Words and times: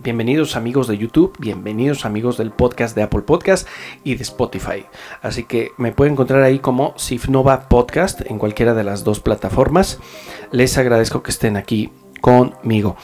Bienvenidos 0.00 0.54
amigos 0.54 0.86
de 0.86 0.96
YouTube, 0.96 1.34
bienvenidos 1.40 2.04
amigos 2.04 2.38
del 2.38 2.52
podcast 2.52 2.94
de 2.94 3.02
Apple 3.02 3.22
Podcast 3.22 3.66
y 4.04 4.14
de 4.14 4.22
Spotify. 4.22 4.86
Así 5.22 5.42
que 5.42 5.72
me 5.76 5.90
pueden 5.90 6.12
encontrar 6.12 6.44
ahí 6.44 6.60
como 6.60 6.94
Sifnova 6.96 7.68
Podcast 7.68 8.20
en 8.24 8.38
cualquiera 8.38 8.74
de 8.74 8.84
las 8.84 9.02
dos 9.02 9.18
plataformas. 9.18 9.98
Les 10.52 10.78
agradezco 10.78 11.24
que 11.24 11.32
estén 11.32 11.56
aquí 11.56 11.90
conmigo 12.20 12.96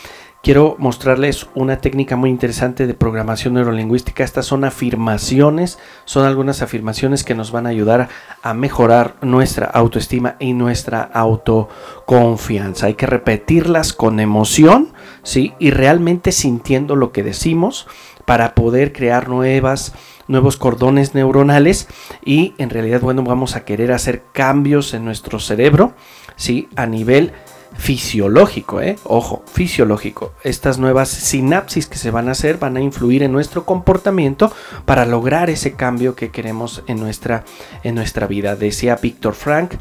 quiero 0.44 0.76
mostrarles 0.79 1.48
una 1.54 1.79
técnica 1.79 2.16
muy 2.16 2.29
interesante 2.29 2.86
de 2.86 2.93
programación 2.93 3.54
neurolingüística. 3.54 4.22
Estas 4.22 4.45
son 4.45 4.64
afirmaciones, 4.64 5.79
son 6.04 6.26
algunas 6.26 6.61
afirmaciones 6.61 7.24
que 7.24 7.34
nos 7.34 7.50
van 7.50 7.66
a 7.66 7.70
ayudar 7.70 8.11
a 8.42 8.52
mejorar 8.52 9.16
nuestra 9.22 9.66
autoestima 9.66 10.36
y 10.38 10.52
nuestra 10.52 11.00
autoconfianza. 11.00 12.86
Hay 12.86 12.95
que 12.95 13.06
repetirlas 13.06 13.95
con 13.95 14.20
emoción, 14.20 14.92
¿sí? 15.24 15.54
Y 15.58 15.70
realmente 15.70 16.30
sintiendo 16.30 16.94
lo 16.94 17.10
que 17.10 17.24
decimos 17.24 17.88
para 18.24 18.54
poder 18.54 18.92
crear 18.92 19.28
nuevas 19.28 19.92
nuevos 20.26 20.56
cordones 20.56 21.14
neuronales 21.14 21.86
y 22.24 22.54
en 22.56 22.70
realidad 22.70 23.02
bueno 23.02 23.22
vamos 23.24 23.56
a 23.56 23.66
querer 23.66 23.92
hacer 23.92 24.22
cambios 24.32 24.94
en 24.94 25.04
nuestro 25.04 25.38
cerebro 25.38 25.92
sí 26.36 26.66
a 26.76 26.86
nivel 26.86 27.32
fisiológico, 27.76 28.80
¿eh? 28.80 28.96
ojo, 29.04 29.42
fisiológico. 29.46 30.32
Estas 30.42 30.78
nuevas 30.78 31.08
sinapsis 31.08 31.86
que 31.86 31.98
se 31.98 32.11
van 32.11 32.28
a 32.28 32.33
hacer 32.33 32.58
van 32.58 32.77
a 32.77 32.80
influir 32.80 33.22
en 33.22 33.33
nuestro 33.33 33.64
comportamiento 33.64 34.52
para 34.84 35.05
lograr 35.05 35.50
ese 35.50 35.72
cambio 35.75 36.14
que 36.14 36.30
queremos 36.30 36.83
en 36.86 37.00
nuestra, 37.00 37.44
en 37.83 37.94
nuestra 37.97 38.27
vida. 38.27 38.56
Decía 38.56 38.97
Víctor 38.97 39.34
Frank, 39.34 39.75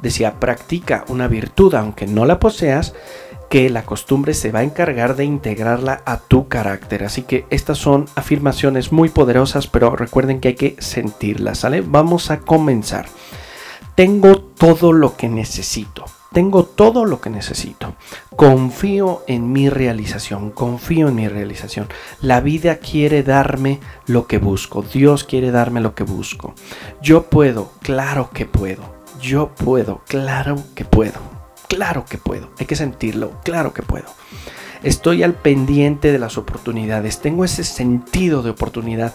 decía, 0.00 0.38
practica 0.38 1.04
una 1.08 1.28
virtud 1.28 1.74
aunque 1.74 2.06
no 2.06 2.24
la 2.24 2.38
poseas, 2.38 2.94
que 3.48 3.70
la 3.70 3.84
costumbre 3.84 4.34
se 4.34 4.50
va 4.50 4.60
a 4.60 4.64
encargar 4.64 5.16
de 5.16 5.24
integrarla 5.24 6.02
a 6.04 6.18
tu 6.18 6.48
carácter. 6.48 7.04
Así 7.04 7.22
que 7.22 7.46
estas 7.50 7.78
son 7.78 8.06
afirmaciones 8.14 8.92
muy 8.92 9.08
poderosas, 9.08 9.66
pero 9.66 9.94
recuerden 9.96 10.40
que 10.40 10.48
hay 10.48 10.54
que 10.54 10.76
sentirlas. 10.78 11.66
Vamos 11.86 12.30
a 12.30 12.40
comenzar. 12.40 13.06
Tengo 13.94 14.36
todo 14.36 14.92
lo 14.92 15.16
que 15.16 15.28
necesito. 15.28 16.04
Tengo 16.32 16.64
todo 16.64 17.04
lo 17.04 17.20
que 17.20 17.30
necesito. 17.30 17.94
Confío 18.34 19.22
en 19.28 19.52
mi 19.52 19.68
realización. 19.68 20.50
Confío 20.50 21.06
en 21.06 21.14
mi 21.14 21.28
realización. 21.28 21.86
La 22.20 22.40
vida 22.40 22.78
quiere 22.78 23.22
darme 23.22 23.78
lo 24.06 24.26
que 24.26 24.38
busco. 24.38 24.82
Dios 24.82 25.22
quiere 25.22 25.52
darme 25.52 25.80
lo 25.80 25.94
que 25.94 26.02
busco. 26.02 26.54
Yo 27.00 27.26
puedo. 27.30 27.70
Claro 27.82 28.30
que 28.34 28.46
puedo. 28.46 28.82
Yo 29.20 29.54
puedo. 29.54 30.02
Claro 30.08 30.56
que 30.74 30.84
puedo. 30.84 31.33
Claro 31.68 32.04
que 32.04 32.18
puedo. 32.18 32.50
Hay 32.58 32.66
que 32.66 32.76
sentirlo. 32.76 33.32
Claro 33.44 33.72
que 33.72 33.82
puedo. 33.82 34.06
Estoy 34.82 35.22
al 35.22 35.34
pendiente 35.34 36.12
de 36.12 36.18
las 36.18 36.36
oportunidades. 36.36 37.20
Tengo 37.20 37.44
ese 37.44 37.64
sentido 37.64 38.42
de 38.42 38.50
oportunidad. 38.50 39.14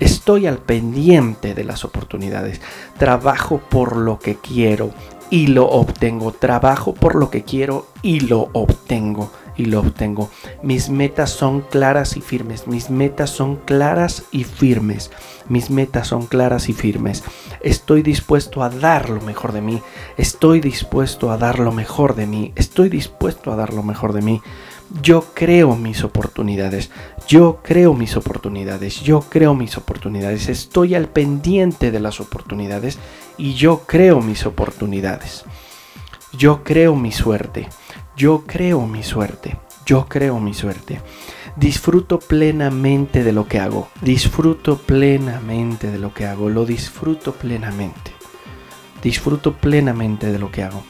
Estoy 0.00 0.46
al 0.46 0.58
pendiente 0.58 1.54
de 1.54 1.64
las 1.64 1.84
oportunidades. 1.84 2.60
Trabajo 2.98 3.58
por 3.58 3.96
lo 3.96 4.18
que 4.18 4.36
quiero 4.36 4.90
y 5.30 5.48
lo 5.48 5.68
obtengo. 5.68 6.32
Trabajo 6.32 6.94
por 6.94 7.14
lo 7.14 7.30
que 7.30 7.44
quiero 7.44 7.86
y 8.02 8.20
lo 8.20 8.50
obtengo. 8.52 9.30
Y 9.58 9.66
lo 9.66 9.80
obtengo. 9.80 10.30
Mis 10.62 10.88
metas 10.88 11.30
son 11.30 11.60
claras 11.60 12.16
y 12.16 12.22
firmes. 12.22 12.66
Mis 12.66 12.88
metas 12.88 13.30
son 13.30 13.56
claras 13.56 14.24
y 14.30 14.44
firmes. 14.44 15.10
Mis 15.48 15.68
metas 15.68 16.06
son 16.06 16.26
claras 16.26 16.68
y 16.68 16.72
firmes. 16.72 17.24
Estoy 17.60 18.02
dispuesto 18.02 18.62
a 18.62 18.70
dar 18.70 19.10
lo 19.10 19.20
mejor 19.20 19.52
de 19.52 19.60
mí. 19.60 19.82
Estoy 20.16 20.60
dispuesto 20.60 21.30
a 21.32 21.36
dar 21.36 21.58
lo 21.58 21.72
mejor 21.72 22.14
de 22.14 22.26
mí. 22.26 22.52
Estoy 22.54 22.88
dispuesto 22.88 23.52
a 23.52 23.56
dar 23.56 23.74
lo 23.74 23.82
mejor 23.82 24.12
de 24.12 24.22
mí. 24.22 24.40
Yo 25.02 25.24
creo 25.34 25.76
mis 25.76 26.04
oportunidades. 26.04 26.90
Yo 27.26 27.58
creo 27.62 27.94
mis 27.94 28.16
oportunidades. 28.16 29.00
Yo 29.00 29.20
creo 29.20 29.54
mis 29.54 29.76
oportunidades. 29.76 30.48
Estoy 30.48 30.94
al 30.94 31.08
pendiente 31.08 31.90
de 31.90 32.00
las 32.00 32.20
oportunidades 32.20 32.98
y 33.36 33.54
yo 33.54 33.82
creo 33.86 34.20
mis 34.20 34.46
oportunidades. 34.46 35.44
Yo 36.32 36.62
creo 36.62 36.94
mi 36.94 37.12
suerte. 37.12 37.68
Yo 38.18 38.44
creo 38.46 38.86
mi 38.86 39.02
suerte. 39.02 39.56
Yo 39.86 40.06
creo 40.06 40.38
mi 40.38 40.52
suerte. 40.52 41.00
Disfruto 41.56 42.18
plenamente 42.18 43.24
de 43.24 43.32
lo 43.32 43.48
que 43.48 43.58
hago. 43.58 43.88
Disfruto 44.02 44.76
plenamente 44.76 45.90
de 45.90 45.98
lo 45.98 46.12
que 46.12 46.26
hago. 46.26 46.50
Lo 46.50 46.66
disfruto 46.66 47.32
plenamente. 47.32 48.12
Disfruto 49.02 49.54
plenamente 49.54 50.30
de 50.30 50.38
lo 50.38 50.50
que 50.50 50.64
hago. 50.64 50.82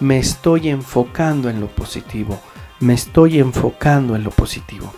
Me 0.00 0.18
estoy 0.18 0.70
enfocando 0.70 1.50
en 1.50 1.60
lo 1.60 1.66
positivo 1.66 2.40
me 2.80 2.94
estoy 2.94 3.38
enfocando 3.38 4.14
en 4.14 4.24
lo 4.24 4.30
positivo. 4.30 4.92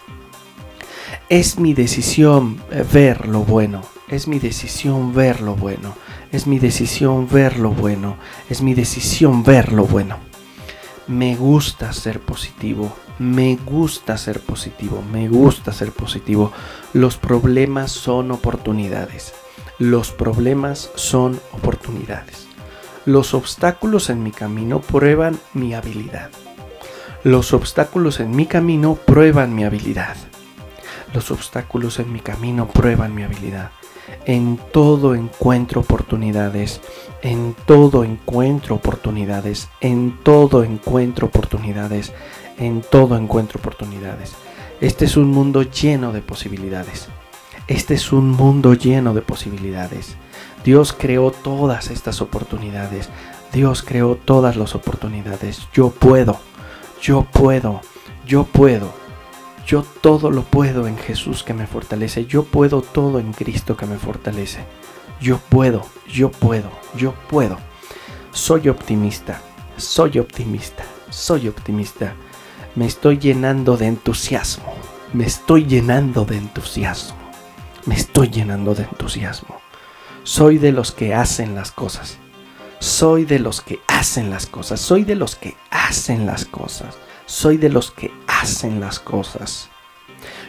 Es 1.29 1.59
mi 1.59 1.75
decisión 1.75 2.61
ver 2.93 3.27
lo 3.27 3.41
bueno, 3.41 3.83
es 4.09 4.29
mi 4.29 4.39
decisión 4.39 5.15
ver 5.15 5.41
lo 5.41 5.55
bueno, 5.55 5.95
es 6.33 6.47
mi 6.47 6.59
decisión 6.59 7.29
ver 7.29 7.59
lo 7.59 7.71
bueno, 7.71 8.17
es 8.49 8.63
mi 8.63 8.75
decisión 8.75 9.45
ver 9.45 9.73
lo 9.73 9.85
bueno. 9.87 10.30
Me 11.07 11.35
gusta 11.37 11.93
ser 11.93 12.21
positivo, 12.21 12.93
me 13.19 13.57
gusta 13.57 14.17
ser 14.17 14.41
positivo, 14.41 15.03
me 15.13 15.29
gusta 15.29 15.73
ser 15.73 15.93
positivo. 15.93 16.53
Los 16.93 17.17
problemas 17.17 17.91
son 17.91 18.31
oportunidades, 18.31 19.35
los 19.79 20.13
problemas 20.13 20.91
son 20.95 21.41
oportunidades. 21.53 22.47
Los 23.07 23.35
obstáculos 23.35 24.11
en 24.11 24.23
mi 24.23 24.31
camino 24.31 24.81
prueban 24.81 25.41
mi 25.55 25.75
habilidad. 25.75 26.31
Los 27.25 27.53
obstáculos 27.53 28.21
en 28.21 28.31
mi 28.31 28.47
camino 28.47 28.95
prueban 28.95 29.55
mi 29.55 29.65
habilidad. 29.65 30.17
Los 31.13 31.31
obstáculos 31.31 31.99
en 31.99 32.13
mi 32.13 32.21
camino 32.21 32.69
prueban 32.69 33.15
mi 33.15 33.23
habilidad. 33.23 33.71
En 34.25 34.59
todo 34.73 35.15
encuentro 35.15 35.81
oportunidades. 35.81 36.81
En 37.23 37.55
todo 37.67 38.05
encuentro 38.05 38.77
oportunidades. 38.77 39.69
En 39.81 40.19
todo 40.23 40.65
encuentro 40.65 41.27
oportunidades. 41.29 42.13
En 42.59 42.83
todo 42.83 43.17
encuentro 43.17 43.59
oportunidades. 43.59 44.35
Este 44.81 45.05
es 45.05 45.17
un 45.17 45.29
mundo 45.29 45.63
lleno 45.63 46.13
de 46.13 46.23
posibilidades. 46.23 47.09
Este 47.67 47.95
es 47.95 48.13
un 48.13 48.31
mundo 48.31 48.75
lleno 48.75 49.15
de 49.15 49.23
posibilidades. 49.23 50.17
Dios 50.65 50.93
creó 50.93 51.31
todas 51.31 51.91
estas 51.91 52.21
oportunidades. 52.21 53.09
Dios 53.53 53.83
creó 53.83 54.17
todas 54.17 54.57
las 54.57 54.75
oportunidades. 54.75 55.69
Yo 55.73 55.91
puedo. 55.91 56.39
Yo 57.01 57.23
puedo, 57.23 57.81
yo 58.27 58.45
puedo, 58.45 58.93
yo 59.71 59.85
todo 60.01 60.33
lo 60.33 60.43
puedo 60.43 60.89
en 60.89 60.99
Jesús 60.99 61.45
que 61.45 61.55
me 61.55 61.69
fortalece, 61.69 62.27
yo 62.27 62.43
puedo 62.43 62.83
todo 62.83 63.21
en 63.21 63.33
Cristo 63.33 63.77
que 63.77 63.87
me 63.87 63.99
fortalece. 63.99 64.65
Yo 65.21 65.39
puedo, 65.39 65.87
yo 66.09 66.33
puedo, 66.33 66.73
yo 66.97 67.15
puedo. 67.29 67.57
Soy 68.33 68.69
optimista, 68.69 69.41
soy 69.77 70.19
optimista, 70.19 70.83
soy 71.09 71.47
optimista. 71.47 72.15
Me 72.75 72.87
estoy 72.87 73.19
llenando 73.19 73.77
de 73.77 73.87
entusiasmo, 73.87 74.75
me 75.13 75.27
estoy 75.27 75.67
llenando 75.67 76.25
de 76.25 76.39
entusiasmo, 76.39 77.21
me 77.87 77.95
estoy 77.95 78.29
llenando 78.29 78.75
de 78.75 78.83
entusiasmo. 78.83 79.61
Soy 80.25 80.59
de 80.59 80.73
los 80.73 80.91
que 80.91 81.15
hacen 81.15 81.55
las 81.55 81.71
cosas 81.71 82.19
soy 82.81 83.27
de 83.27 83.39
los 83.39 83.61
que 83.61 83.79
hacen 83.87 84.31
las 84.31 84.47
cosas, 84.47 84.81
soy 84.81 85.05
de 85.05 85.15
los 85.15 85.37
que 85.37 85.55
hacen 85.71 86.25
las 86.25 86.47
cosas, 86.47 86.97
soy 87.31 87.59
de 87.59 87.69
los 87.69 87.93
que 87.93 88.11
hacen 88.27 88.81
las 88.81 88.99
cosas. 88.99 89.71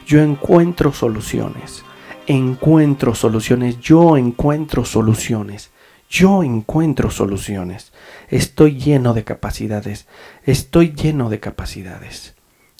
Yo 0.07 0.19
encuentro 0.19 0.91
soluciones, 0.91 1.83
encuentro 2.25 3.13
soluciones, 3.13 3.79
yo 3.79 4.17
encuentro 4.17 4.83
soluciones, 4.83 5.69
yo 6.09 6.41
encuentro 6.41 7.11
soluciones. 7.11 7.93
Estoy 8.29 8.79
lleno 8.79 9.13
de 9.13 9.23
capacidades, 9.23 10.07
estoy 10.43 10.93
lleno 10.93 11.29
de 11.29 11.39
capacidades, 11.39 12.33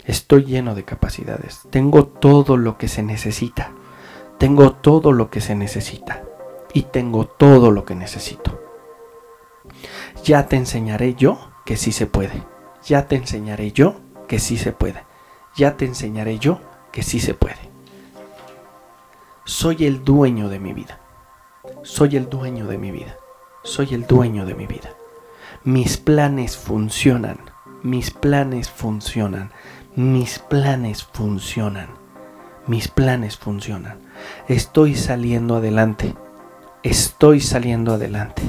estoy 0.04 0.46
lleno 0.46 0.74
de 0.74 0.84
capacidades. 0.84 1.60
Tengo 1.70 2.08
todo 2.08 2.58
lo 2.58 2.80
que 2.80 2.88
se 2.88 3.04
necesita, 3.04 3.72
tengo 4.40 4.74
todo 4.74 5.12
lo 5.12 5.30
que 5.30 5.42
se 5.42 5.54
necesita 5.54 6.24
y 6.74 6.84
tengo 6.84 7.28
todo 7.28 7.70
lo 7.70 7.86
que 7.86 7.94
necesito. 7.94 8.60
Ya 10.24 10.48
te 10.48 10.56
enseñaré 10.56 11.14
yo 11.14 11.52
que 11.66 11.78
sí 11.78 11.92
se 11.92 12.08
puede. 12.08 12.51
Ya 12.86 13.08
te 13.08 13.16
enseñaré 13.16 13.72
yo 13.72 13.96
que 14.28 14.40
sí 14.40 14.58
se 14.58 14.72
puede. 14.72 15.04
Ya 15.56 15.78
te 15.78 15.86
enseñaré 15.86 16.40
yo 16.40 16.60
que 16.92 17.04
sí 17.04 17.20
se 17.20 17.34
puede. 17.34 17.70
Soy 19.46 19.86
el 19.86 20.04
dueño 20.04 20.50
de 20.50 20.60
mi 20.60 20.74
vida. 20.74 21.00
Soy 21.84 22.16
el 22.16 22.30
dueño 22.30 22.68
de 22.68 22.78
mi 22.78 22.92
vida. 22.92 23.16
Soy 23.64 23.94
el 23.94 24.08
dueño 24.08 24.46
de 24.46 24.56
mi 24.56 24.66
vida. 24.68 24.90
Mis 25.64 25.98
planes 25.98 26.58
funcionan. 26.58 27.40
Mis 27.84 28.12
planes 28.12 28.70
funcionan. 28.70 29.52
Mis 29.96 30.40
planes 30.40 31.04
funcionan. 31.04 31.90
Mis 32.68 32.88
planes 32.88 33.38
funcionan. 33.38 34.00
Estoy 34.48 34.96
saliendo 34.96 35.58
adelante. 35.58 36.16
Estoy 36.84 37.42
saliendo 37.42 37.94
adelante. 37.94 38.44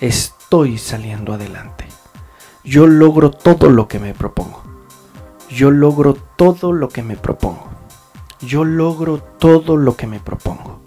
Estoy 0.00 0.78
saliendo 0.78 1.34
adelante. 1.34 1.91
Yo 2.64 2.86
logro 2.86 3.32
todo 3.32 3.70
lo 3.70 3.88
que 3.88 3.98
me 3.98 4.14
propongo. 4.14 4.62
Yo 5.50 5.72
logro 5.72 6.14
todo 6.14 6.72
lo 6.72 6.88
que 6.88 7.02
me 7.02 7.16
propongo. 7.16 7.66
Yo 8.40 8.64
logro 8.64 9.18
todo 9.18 9.76
lo 9.76 9.96
que 9.96 10.06
me 10.06 10.20
propongo. 10.20 10.80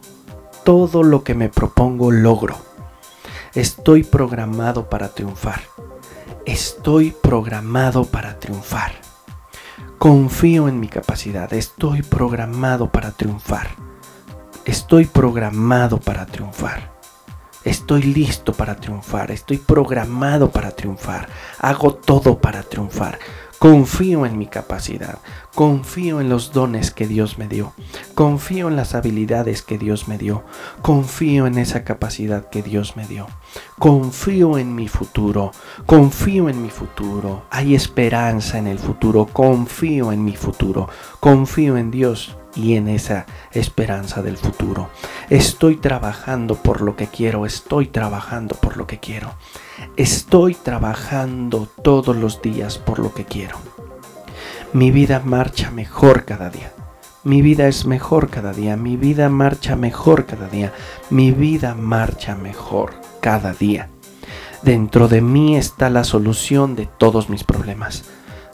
Todo 0.63 1.03
lo 1.03 1.25
que 1.25 1.35
me 1.35 1.49
propongo 1.49 2.11
logro. 2.11 2.55
Estoy 3.53 4.03
programado 4.03 4.89
para 4.89 5.09
triunfar. 5.09 5.63
Estoy 6.45 7.11
programado 7.11 8.05
para 8.05 8.39
triunfar. 8.39 8.93
Confío 9.97 10.69
en 10.69 10.79
mi 10.79 10.87
capacidad. 10.87 11.53
Estoy 11.53 12.03
programado 12.03 12.89
para 12.89 13.11
triunfar. 13.11 13.67
Estoy 14.63 15.05
programado 15.05 15.99
para 15.99 16.25
triunfar. 16.25 16.94
Estoy 17.65 18.03
listo 18.03 18.53
para 18.53 18.75
triunfar. 18.75 19.31
Estoy 19.31 19.57
programado 19.57 20.51
para 20.51 20.71
triunfar. 20.71 21.27
Hago 21.59 21.95
todo 21.95 22.37
para 22.37 22.61
triunfar. 22.61 23.17
Confío 23.57 24.25
en 24.25 24.37
mi 24.37 24.47
capacidad, 24.47 25.19
confío 25.55 26.19
en 26.19 26.27
los 26.29 26.51
dones 26.51 26.91
que 26.91 27.07
Dios 27.07 27.37
me 27.37 27.47
dio, 27.47 27.73
confío 28.13 28.67
en 28.67 28.75
las 28.75 28.93
habilidades 28.93 29.61
que 29.61 29.77
Dios 29.77 30.09
me 30.09 30.17
dio, 30.17 30.43
confío 30.81 31.47
en 31.47 31.57
esa 31.57 31.85
capacidad 31.85 32.49
que 32.49 32.61
Dios 32.61 32.97
me 32.97 33.07
dio, 33.07 33.27
confío 33.79 34.57
en 34.57 34.75
mi 34.75 34.89
futuro, 34.89 35.51
confío 35.85 36.49
en 36.49 36.61
mi 36.61 36.69
futuro, 36.69 37.45
hay 37.49 37.75
esperanza 37.75 38.57
en 38.57 38.67
el 38.67 38.77
futuro, 38.77 39.25
confío 39.25 40.11
en 40.11 40.25
mi 40.25 40.35
futuro, 40.35 40.89
confío 41.21 41.77
en 41.77 41.91
Dios 41.91 42.37
y 42.55 42.75
en 42.75 42.87
esa 42.87 43.25
esperanza 43.51 44.21
del 44.21 44.37
futuro. 44.37 44.89
Estoy 45.29 45.77
trabajando 45.77 46.55
por 46.55 46.81
lo 46.81 46.95
que 46.95 47.07
quiero, 47.07 47.45
estoy 47.45 47.87
trabajando 47.87 48.55
por 48.55 48.77
lo 48.77 48.87
que 48.87 48.99
quiero. 48.99 49.33
Estoy 49.97 50.55
trabajando 50.55 51.67
todos 51.83 52.15
los 52.15 52.41
días 52.41 52.77
por 52.77 52.99
lo 52.99 53.13
que 53.13 53.25
quiero. 53.25 53.57
Mi 54.73 54.91
vida 54.91 55.21
marcha 55.23 55.71
mejor 55.71 56.25
cada 56.25 56.49
día. 56.49 56.73
Mi 57.23 57.41
vida 57.41 57.67
es 57.67 57.85
mejor 57.85 58.29
cada 58.29 58.53
día. 58.53 58.75
Mi 58.75 58.97
vida 58.97 59.29
marcha 59.29 59.75
mejor 59.75 60.25
cada 60.25 60.47
día. 60.47 60.73
Mi 61.09 61.31
vida 61.31 61.73
marcha 61.73 62.35
mejor 62.35 62.93
cada 63.19 63.53
día. 63.53 63.89
Dentro 64.61 65.07
de 65.07 65.21
mí 65.21 65.57
está 65.57 65.89
la 65.89 66.03
solución 66.03 66.75
de 66.75 66.87
todos 66.87 67.29
mis 67.29 67.43
problemas. 67.43 68.05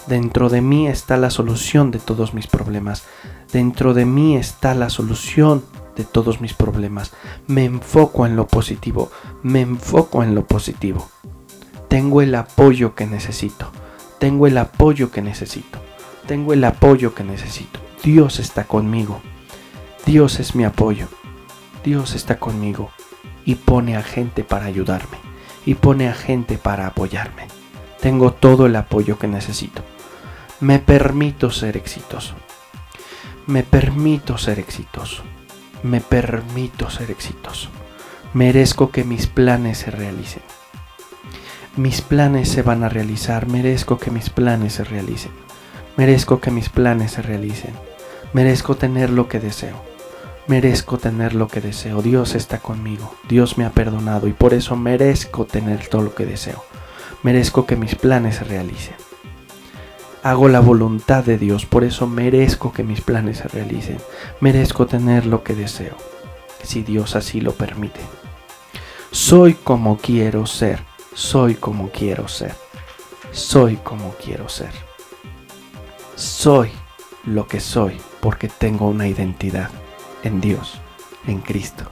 Dentro 0.08 0.50
de 0.50 0.62
mí 0.62 0.88
está 0.88 1.18
la 1.18 1.30
solución 1.30 1.92
de 1.92 2.00
todos 2.00 2.34
mis 2.34 2.48
problemas. 2.48 3.04
Dentro 3.52 3.94
de 3.94 4.06
mí 4.06 4.36
está 4.36 4.74
la 4.74 4.90
solución 4.90 5.64
de 5.96 6.04
todos 6.04 6.42
mis 6.42 6.54
problemas. 6.54 7.12
Me 7.48 7.66
enfoco 7.66 8.26
en 8.26 8.36
lo 8.36 8.48
positivo. 8.48 9.12
Me 9.44 9.62
enfoco 9.62 10.24
en 10.24 10.36
lo 10.36 10.46
positivo. 10.46 11.10
Tengo 11.88 12.22
el 12.22 12.34
apoyo 12.36 12.96
que 12.96 13.06
necesito. 13.06 13.72
Tengo 14.20 14.48
el 14.48 14.58
apoyo 14.58 15.12
que 15.12 15.22
necesito. 15.22 15.80
Tengo 16.28 16.54
el 16.54 16.64
apoyo 16.64 17.14
que 17.14 17.24
necesito. 17.24 17.80
Dios 18.04 18.40
está 18.40 18.64
conmigo. 18.66 19.22
Dios 20.06 20.40
es 20.40 20.56
mi 20.56 20.64
apoyo. 20.64 21.08
Dios 21.84 22.16
está 22.16 22.40
conmigo 22.40 22.92
y 23.46 23.56
pone 23.56 23.98
a 23.98 24.04
gente 24.04 24.44
para 24.44 24.66
ayudarme 24.66 25.18
y 25.66 25.76
pone 25.76 26.08
a 26.08 26.14
gente 26.14 26.58
para 26.58 26.88
apoyarme. 26.88 27.48
Tengo 28.00 28.34
todo 28.34 28.66
el 28.66 28.76
apoyo 28.76 29.20
que 29.20 29.28
necesito. 29.28 29.84
Me 30.62 30.80
permito 30.80 31.50
ser 31.52 31.76
exitoso. 31.76 32.36
Me 33.48 33.64
permito 33.64 34.38
ser 34.38 34.60
exitoso. 34.60 35.24
Me 35.84 36.02
permito 36.02 36.90
ser 36.90 37.12
exitoso. 37.12 37.70
Merezco 38.34 38.92
que 38.92 39.04
mis 39.04 39.28
planes 39.28 39.80
se 39.80 39.92
realicen. 39.92 40.44
Mis 41.76 42.02
planes 42.02 42.50
se 42.50 42.62
van 42.62 42.84
a 42.84 42.90
realizar. 42.90 43.48
Merezco 43.48 43.98
que 43.98 44.12
mis 44.12 44.30
planes 44.30 44.74
se 44.74 44.84
realicen. 44.84 45.32
Merezco 45.98 46.40
que 46.40 46.52
mis 46.52 46.70
planes 46.70 47.12
se 47.14 47.22
realicen. 47.22 47.74
Merezco 48.34 48.76
tener 48.76 49.10
lo 49.10 49.28
que 49.28 49.40
deseo. 49.40 49.84
Merezco 50.48 50.98
tener 50.98 51.34
lo 51.34 51.48
que 51.48 51.62
deseo. 51.62 52.02
Dios 52.02 52.36
está 52.36 52.60
conmigo. 52.60 53.16
Dios 53.28 53.58
me 53.58 53.66
ha 53.66 53.72
perdonado 53.72 54.28
y 54.28 54.34
por 54.34 54.54
eso 54.54 54.76
merezco 54.76 55.46
tener 55.46 55.88
todo 55.88 56.04
lo 56.04 56.16
que 56.16 56.26
deseo 56.26 56.64
merezco 57.24 57.66
que 57.66 57.76
mis 57.76 57.96
planes 57.96 58.38
se 58.38 58.44
realicen. 58.44 58.96
Hago 60.24 60.50
la 60.50 60.60
voluntad 60.60 61.24
de 61.24 61.40
Dios, 61.40 61.66
por 61.66 61.84
eso 61.84 62.06
merezco 62.06 62.72
que 62.72 62.84
mis 62.84 63.02
planes 63.02 63.40
se 63.40 63.48
realicen. 63.48 63.98
Merezco 64.40 64.86
tener 64.86 65.26
lo 65.26 65.44
que 65.44 65.56
deseo, 65.56 65.96
si 66.62 66.84
Dios 66.84 67.16
así 67.16 67.42
lo 67.42 67.54
permite. 67.54 68.00
Soy 69.10 69.56
como 69.56 69.98
quiero 69.98 70.46
ser, 70.46 70.80
soy 71.14 71.56
como 71.56 71.90
quiero 71.90 72.28
ser, 72.28 72.54
soy 73.32 73.78
como 73.78 74.14
quiero 74.24 74.48
ser. 74.48 74.72
Soy 76.16 76.70
lo 77.26 77.48
que 77.48 77.60
soy 77.60 77.98
porque 78.20 78.48
tengo 78.48 78.88
una 78.88 79.08
identidad 79.08 79.72
en 80.22 80.40
Dios, 80.40 80.80
en 81.26 81.40
Cristo. 81.40 81.92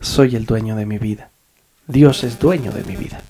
Soy 0.00 0.36
el 0.36 0.44
dueño 0.44 0.76
de 0.76 0.84
mi 0.84 0.98
vida. 0.98 1.30
Dios 1.86 2.24
es 2.24 2.38
dueño 2.38 2.72
de 2.72 2.84
mi 2.84 2.96
vida. 2.96 3.22